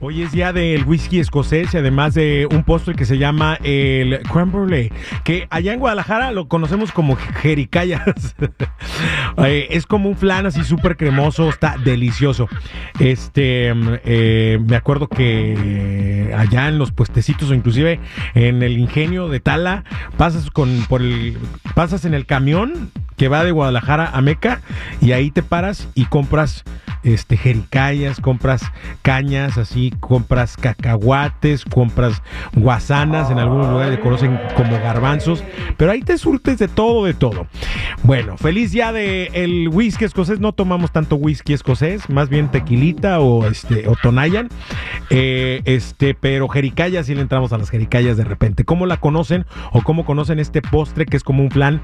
[0.00, 4.20] Hoy es día del whisky escocés y además de un postre que se llama el
[4.32, 4.92] creme brulee,
[5.24, 8.36] que allá en Guadalajara lo conocemos como jericayas.
[9.44, 12.48] Eh, es como un flan así súper cremoso, está delicioso.
[12.98, 13.72] Este,
[14.04, 18.00] eh, me acuerdo que allá en los puestecitos o inclusive
[18.34, 19.84] en el ingenio de Tala,
[20.16, 21.38] pasas con por el,
[21.76, 24.60] pasas en el camión que va de Guadalajara a Meca
[25.00, 26.64] y ahí te paras y compras
[27.02, 28.62] este jericayas, compras
[29.02, 32.22] cañas así, compras cacahuates, compras
[32.54, 35.44] guasanas, en algunos lugares le conocen como garbanzos,
[35.76, 37.46] pero ahí te surtes de todo, de todo.
[38.02, 43.20] Bueno, feliz día de el whisky escocés, no tomamos tanto whisky escocés, más bien tequilita
[43.20, 44.48] o este o tonayan,
[45.10, 48.64] eh, este, pero jericayas sí le entramos a las jericayas de repente.
[48.64, 51.80] ¿Cómo la conocen o cómo conocen este postre que es como un flan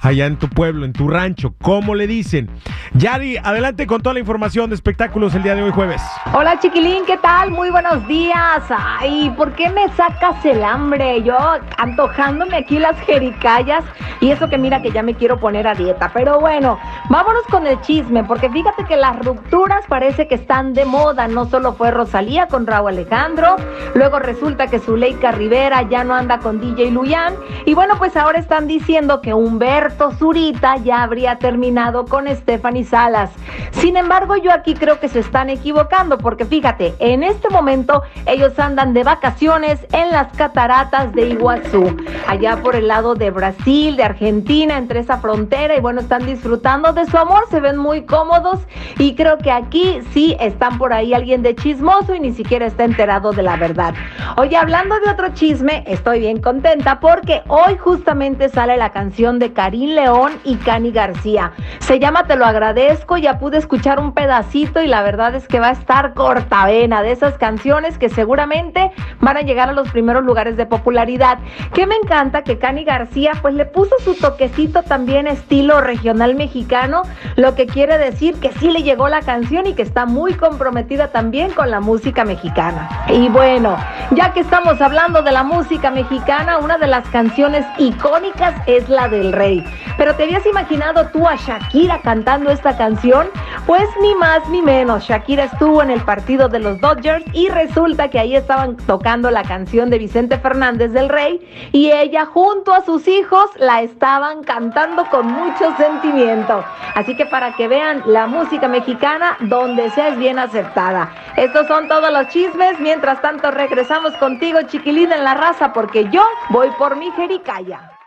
[0.00, 1.54] allá en tu pueblo, en tu rancho?
[1.60, 2.48] ¿Cómo le dicen?
[2.94, 6.02] Yari, adelante con toda la información de espectáculos el día de hoy jueves.
[6.34, 7.52] Hola chiquilín, ¿qué tal?
[7.52, 8.64] Muy buenos días.
[8.70, 11.22] Ay, ¿por qué me sacas el hambre?
[11.22, 11.36] Yo
[11.76, 13.84] antojándome aquí las jericayas
[14.20, 16.10] y eso que mira que ya me quiero poner a dieta.
[16.12, 16.76] Pero bueno,
[17.08, 21.28] vámonos con el chisme, porque fíjate que las rupturas parece que están de moda.
[21.28, 23.56] No solo fue Rosalía con Raúl Alejandro,
[23.94, 27.34] luego resulta que Zuleika Rivera ya no anda con DJ Luyan.
[27.64, 33.30] Y bueno, pues ahora están diciendo que Humberto Zurita ya habría terminado con Stephanie Salas.
[33.70, 38.58] Sin embargo, yo aquí creo que se están equivocando, porque fíjate, en este momento ellos
[38.58, 44.04] andan de vacaciones en las cataratas de Iguazú, allá por el lado de Brasil, de
[44.04, 48.60] Argentina, entre esa frontera, y bueno, están disfrutando de su amor, se ven muy cómodos,
[48.98, 52.84] y creo que aquí sí están por ahí alguien de chismoso y ni siquiera está
[52.84, 53.94] enterado de la verdad.
[54.36, 59.52] Oye, hablando de otro chisme, estoy bien contenta porque hoy justamente sale la canción de
[59.52, 61.52] Karim León y Cani García.
[61.80, 65.58] Se llama Te lo agradezco, ya pude escuchar un pedazo y la verdad es que
[65.58, 70.24] va a estar cortavena de esas canciones que seguramente van a llegar a los primeros
[70.24, 71.38] lugares de popularidad.
[71.74, 77.02] Que me encanta que Cani García pues le puso su toquecito también estilo regional mexicano,
[77.34, 81.08] lo que quiere decir que sí le llegó la canción y que está muy comprometida
[81.08, 82.88] también con la música mexicana.
[83.08, 83.76] Y bueno,
[84.12, 89.08] ya que estamos hablando de la música mexicana, una de las canciones icónicas es la
[89.08, 89.64] del rey.
[89.96, 93.26] Pero ¿te habías imaginado tú a Shakira cantando esta canción?
[93.66, 98.10] Pues ni más ni menos, Shakira estuvo en el partido de los Dodgers y resulta
[98.10, 101.40] que ahí estaban tocando la canción de Vicente Fernández del Rey
[101.72, 106.62] y ella junto a sus hijos la estaban cantando con mucho sentimiento.
[106.94, 111.10] Así que para que vean la música mexicana donde sea es bien aceptada.
[111.38, 112.78] Estos son todos los chismes.
[112.80, 117.97] Mientras tanto regresamos contigo, chiquilín en la raza, porque yo voy por mi jericaya.